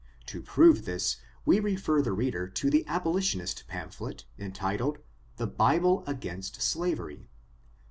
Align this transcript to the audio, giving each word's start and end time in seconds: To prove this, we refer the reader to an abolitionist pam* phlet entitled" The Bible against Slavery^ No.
To 0.25 0.41
prove 0.41 0.85
this, 0.85 1.17
we 1.45 1.59
refer 1.59 2.01
the 2.01 2.11
reader 2.11 2.47
to 2.47 2.67
an 2.69 2.83
abolitionist 2.87 3.67
pam* 3.67 3.89
phlet 3.89 4.23
entitled" 4.39 4.97
The 5.37 5.45
Bible 5.45 6.03
against 6.07 6.57
Slavery^ 6.59 7.19
No. 7.19 7.25